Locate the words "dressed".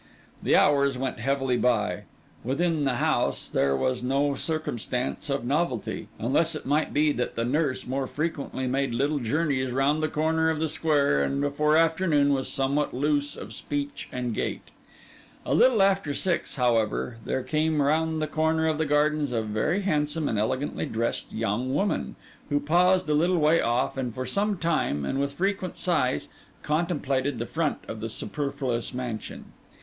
20.87-21.31